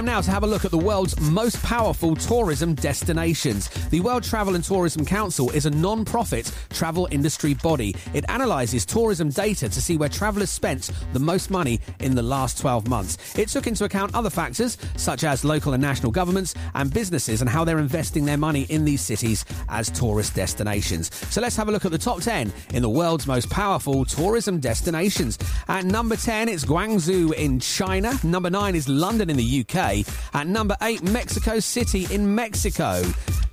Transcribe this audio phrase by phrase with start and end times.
[0.00, 3.68] time now to have a look at the world's most powerful tourism destinations.
[3.90, 6.50] The World Travel and Tourism Council is a non profit
[6.80, 7.94] travel industry body.
[8.14, 12.56] It analyses tourism data to see where travellers spent the most money in the last
[12.56, 13.38] 12 months.
[13.38, 17.50] It took into account other factors, such as local and national governments and businesses, and
[17.50, 21.14] how they're investing their money in these cities as tourist destinations.
[21.28, 24.58] So let's have a look at the top 10 in the world's most powerful tourism
[24.58, 25.38] destinations.
[25.68, 28.14] At number 10, it's Guangzhou in China.
[28.24, 30.06] Number 9 is London in the UK.
[30.32, 33.02] At number 8, Mexico City in Mexico.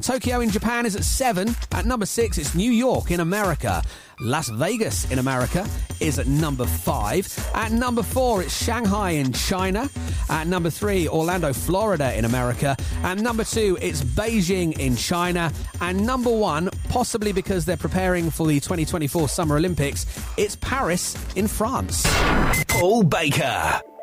[0.02, 1.56] Tokyo in Japan is at 7.
[1.72, 3.82] At number 6, it's New York in America.
[4.20, 5.68] Las Vegas in America
[6.00, 7.52] is at number 5.
[7.54, 9.90] At number 4, it's Shanghai in China.
[10.30, 12.76] At number 3, Orlando, Florida in America.
[13.04, 15.52] And number 2, it's Beijing in China.
[15.82, 20.06] And number 1, possibly because they're preparing for the 2024 Summer Olympics,
[20.38, 22.06] it's Paris in France.
[22.68, 23.04] Paul.
[23.08, 23.97] Baker.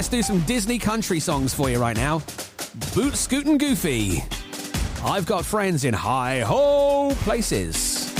[0.00, 2.22] Let's do some Disney country songs for you right now.
[2.94, 4.24] Boot Scootin' Goofy.
[5.04, 8.10] I've got friends in high ho places.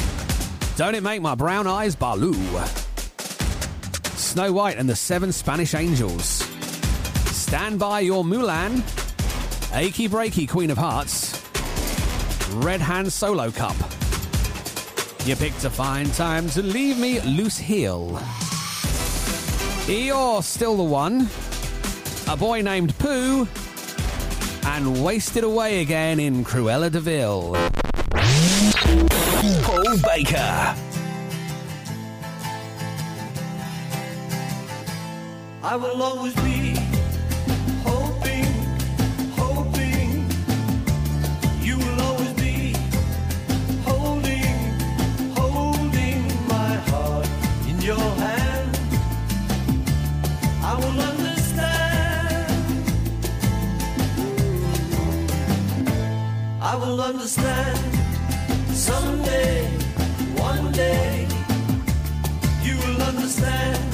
[0.77, 2.35] Don't it make my brown eyes baloo?
[4.13, 6.27] Snow White and the Seven Spanish Angels.
[7.33, 8.83] Stand by your Mulan.
[9.75, 11.43] Achy Breaky Queen of Hearts.
[12.57, 13.77] Red Hand Solo Cup.
[15.25, 18.21] You picked a fine time to leave me loose heel.
[19.87, 21.31] You're still the one
[22.31, 23.49] a boy named Pooh,
[24.65, 27.55] and wasted away again in Cruella de Vil.
[29.65, 30.77] Paul Baker.
[35.65, 36.60] I will always be
[56.73, 57.79] I will understand
[58.73, 59.67] someday,
[60.37, 61.27] one day.
[62.63, 63.90] You will understand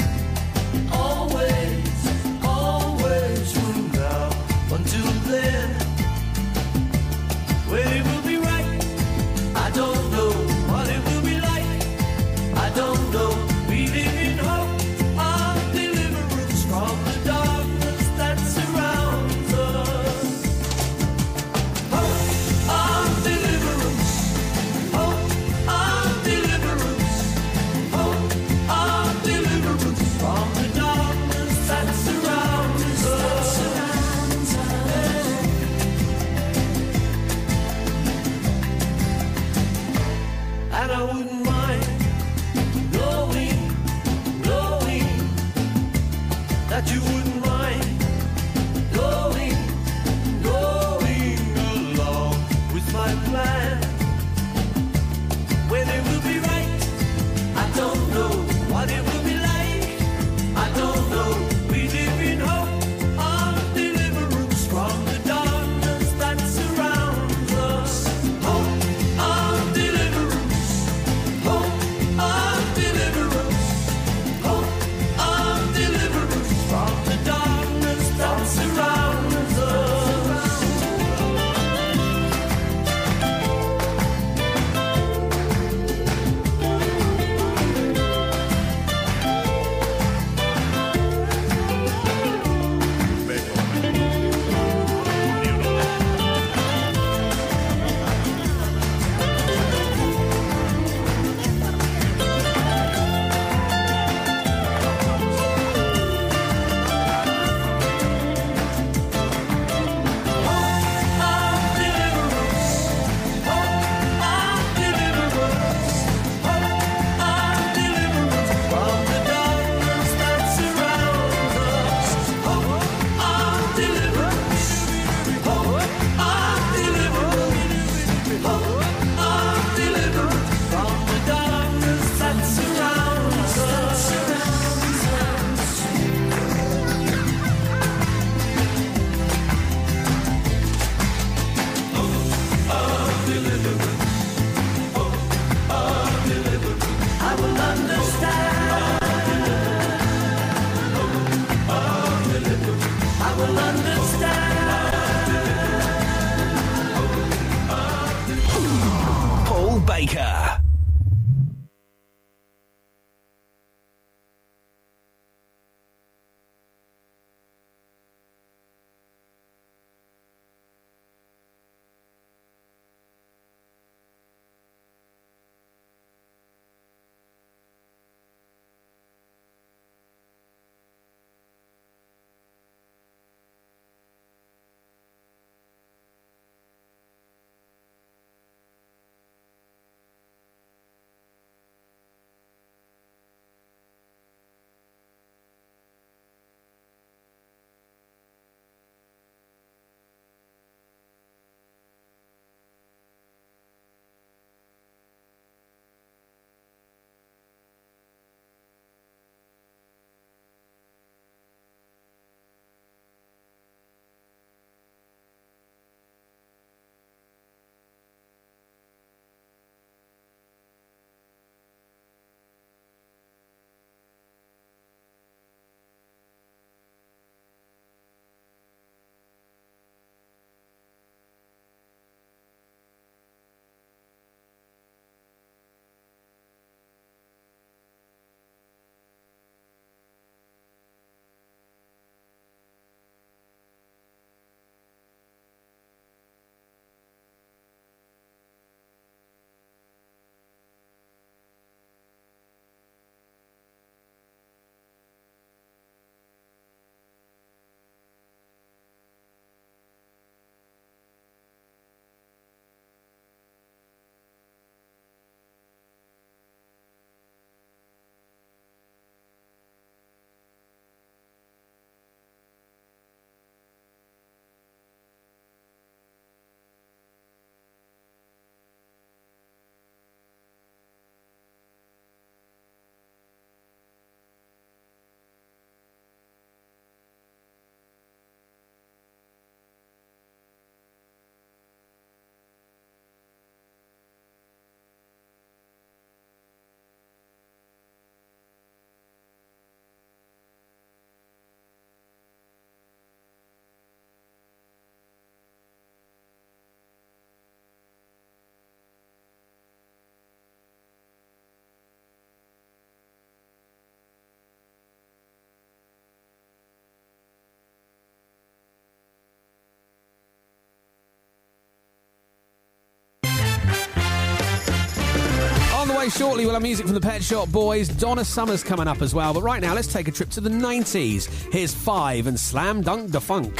[326.04, 327.88] shortly, we'll have music from the Pet Shop Boys.
[327.88, 329.32] Donna Summer's coming up as well.
[329.34, 331.26] But right now, let's take a trip to the 90s.
[331.52, 333.56] Here's Five and Slam Dunk Da Funk.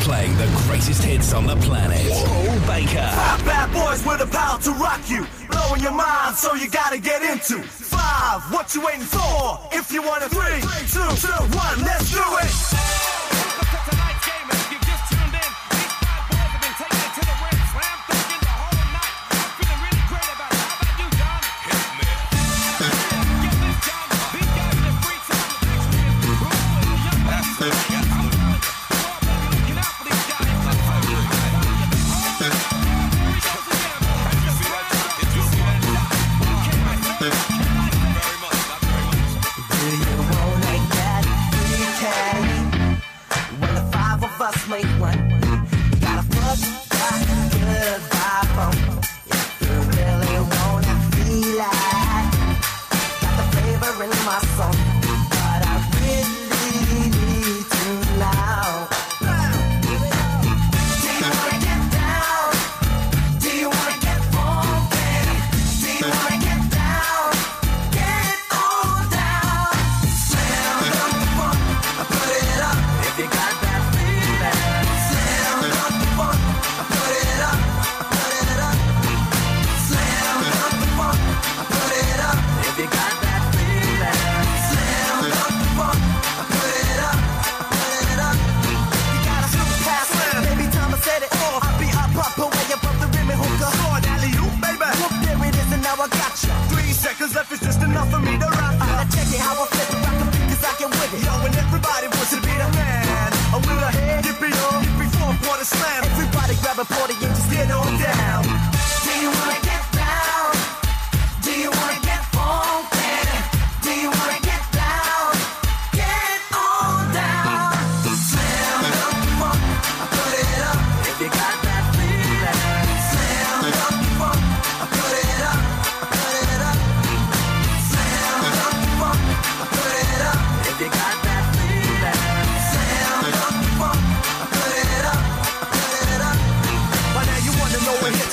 [0.00, 2.00] Playing the greatest hits on the planet.
[2.00, 3.08] Whoa, Baker.
[3.14, 5.26] Five bad boys with the power to rock you.
[5.50, 7.62] Blowing your mind, so you gotta get into.
[7.62, 9.60] Five, what you waiting for?
[9.72, 12.85] If you want it, three, three two, two, one, let's do it.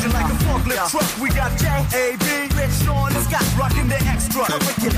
[0.04, 1.08] Like a forklift truck.
[1.22, 2.28] We got J.A.B.
[2.60, 4.44] Rich Sean has got rocking the extra.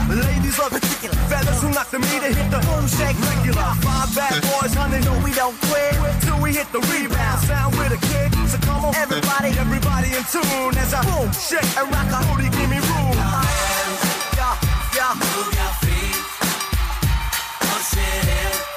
[0.10, 1.14] Ladies are particular.
[1.30, 3.70] Fellas who like the to hit the boom shake regular.
[3.86, 5.94] Five bad boys, honey, no, we don't quit.
[6.26, 8.34] Till we hit the rebound, sound with a kick.
[8.50, 10.74] So come on, everybody, everybody in tune.
[10.74, 13.14] As I boom, shake, and rock a booty, give me room.
[14.34, 14.58] Yeah,
[14.98, 15.14] yeah.
[15.14, 16.18] Move your feet.
[17.62, 18.75] Push it in.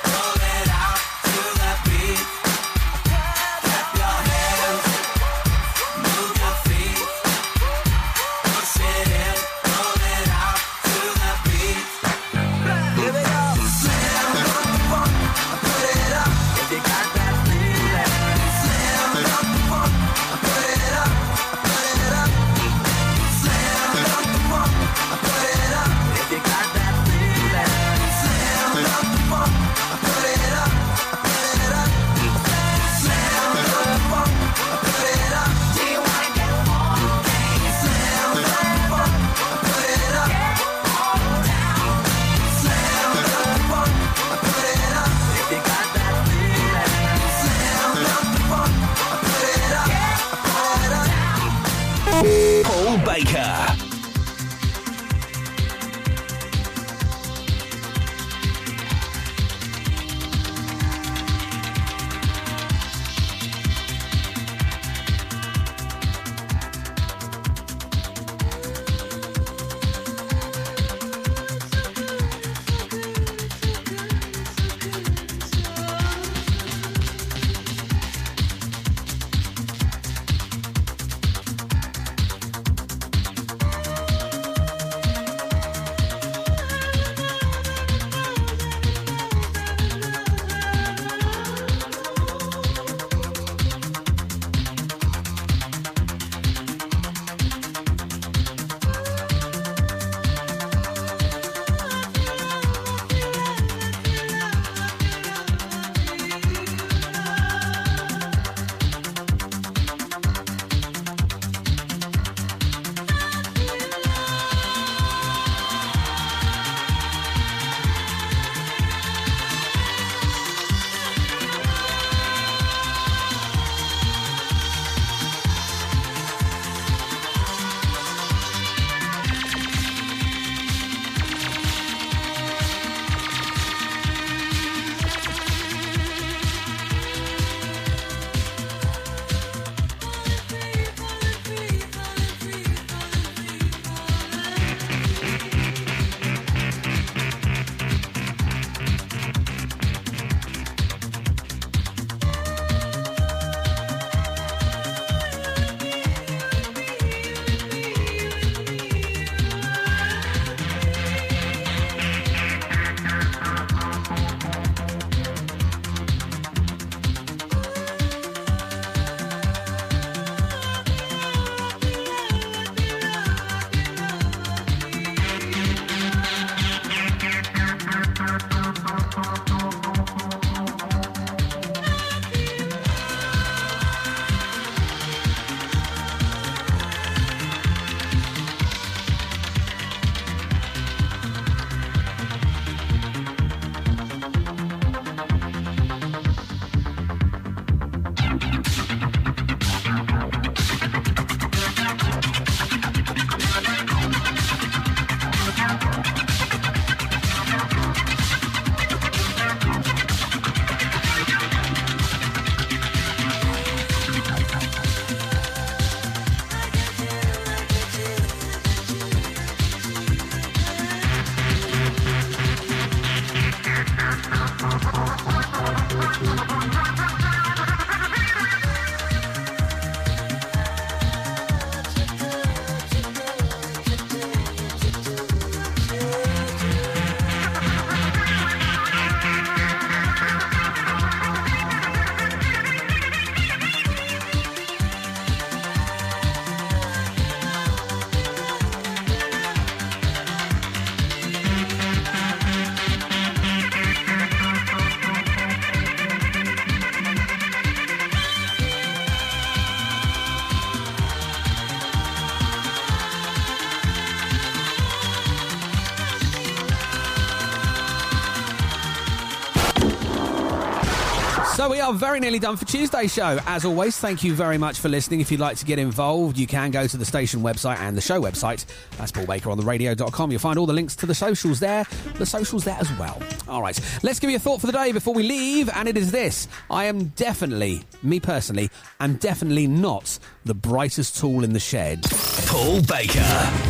[271.88, 273.38] Are very nearly done for Tuesday's show.
[273.46, 275.20] As always, thank you very much for listening.
[275.20, 278.02] If you'd like to get involved, you can go to the station website and the
[278.02, 278.66] show website.
[278.98, 280.30] That's Paul Baker on the radio.com.
[280.30, 281.86] You'll find all the links to the socials there,
[282.16, 283.18] the socials there as well.
[283.48, 285.96] All right, let's give you a thought for the day before we leave, and it
[285.96, 286.46] is this.
[286.70, 288.68] I am definitely, me personally,
[289.00, 292.04] I'm definitely not the brightest tool in the shed.
[292.46, 293.67] Paul Baker.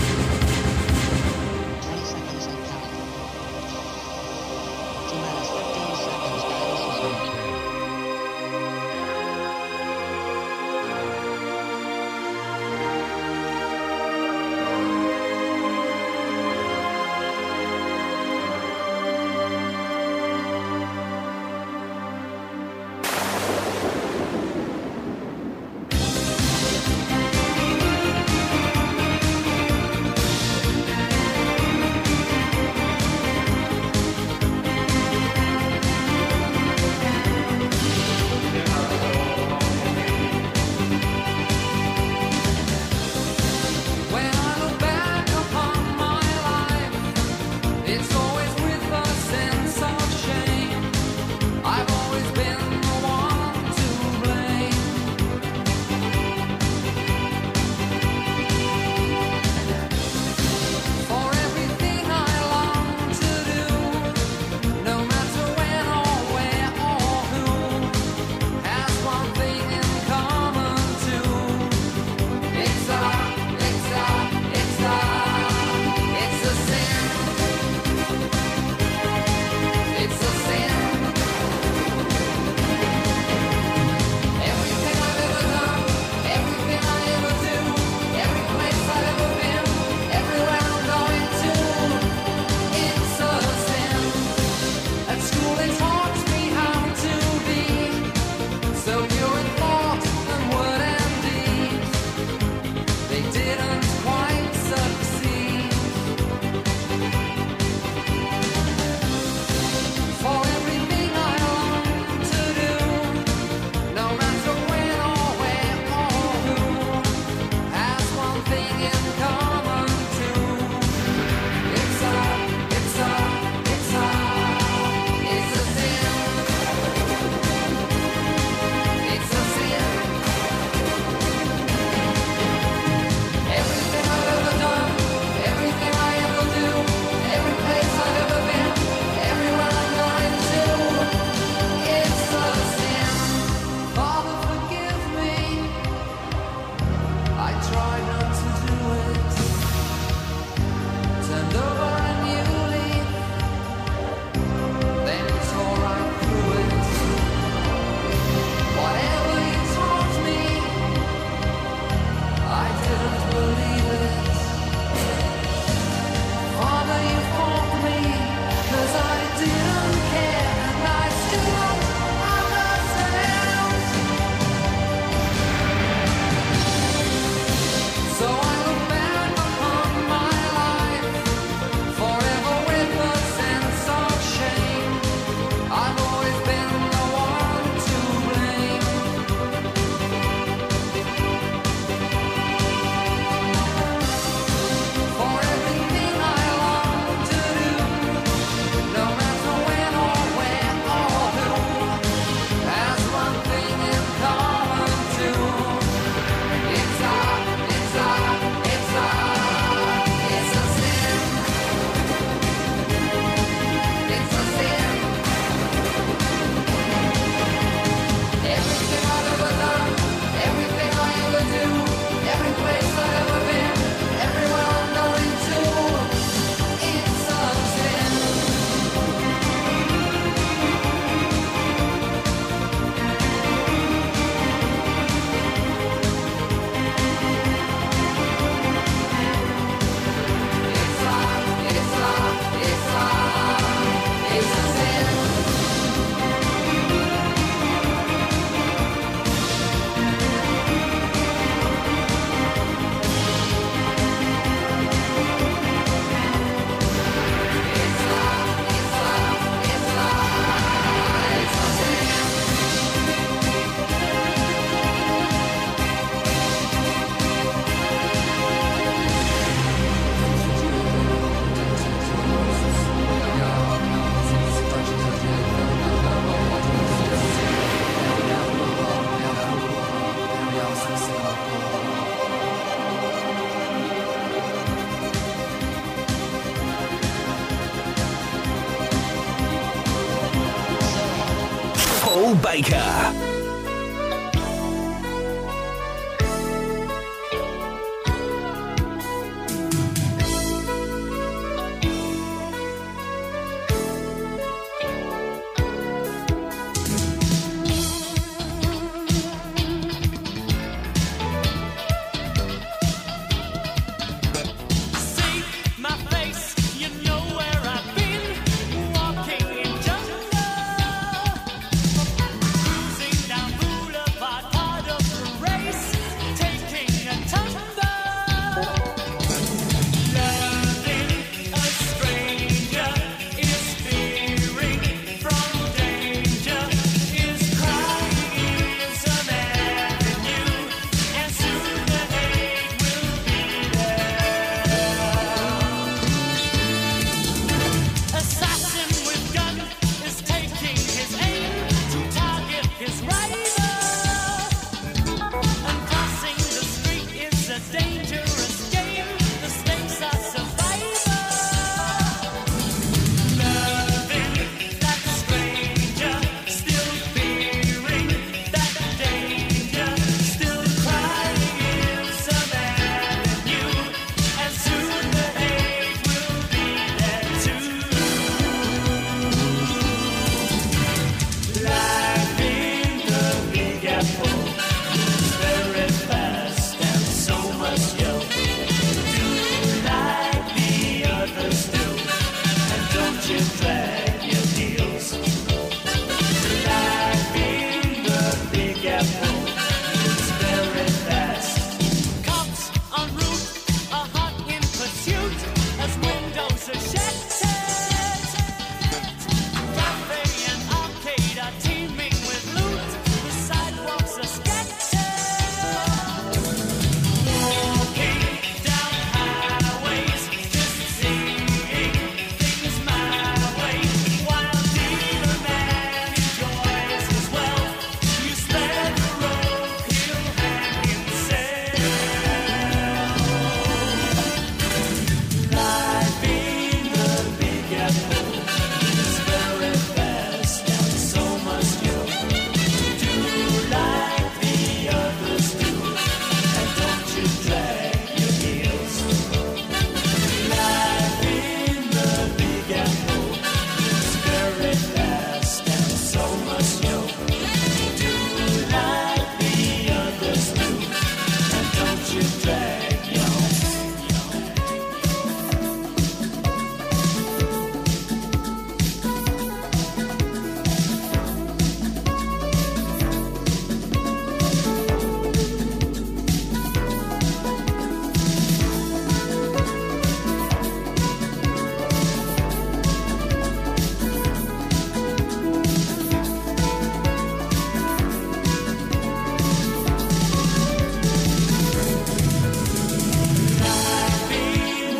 [292.48, 293.37] Baker.